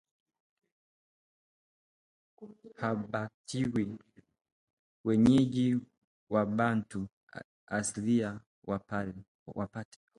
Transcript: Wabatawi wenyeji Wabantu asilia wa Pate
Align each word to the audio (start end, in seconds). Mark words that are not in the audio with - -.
Wabatawi 2.79 3.85
wenyeji 5.05 5.77
Wabantu 6.29 7.07
asilia 7.67 8.39
wa 8.67 8.79
Pate 9.67 9.99